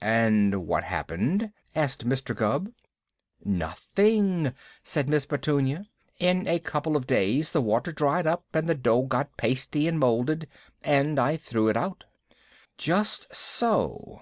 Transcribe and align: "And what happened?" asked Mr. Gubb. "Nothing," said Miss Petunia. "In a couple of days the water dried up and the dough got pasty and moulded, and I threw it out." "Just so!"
"And 0.00 0.66
what 0.66 0.82
happened?" 0.82 1.52
asked 1.76 2.04
Mr. 2.04 2.34
Gubb. 2.34 2.72
"Nothing," 3.44 4.52
said 4.82 5.08
Miss 5.08 5.24
Petunia. 5.26 5.86
"In 6.18 6.48
a 6.48 6.58
couple 6.58 6.96
of 6.96 7.06
days 7.06 7.52
the 7.52 7.62
water 7.62 7.92
dried 7.92 8.26
up 8.26 8.44
and 8.52 8.68
the 8.68 8.74
dough 8.74 9.02
got 9.02 9.36
pasty 9.36 9.86
and 9.86 10.00
moulded, 10.00 10.48
and 10.82 11.20
I 11.20 11.36
threw 11.36 11.68
it 11.68 11.76
out." 11.76 12.04
"Just 12.76 13.32
so!" 13.32 14.14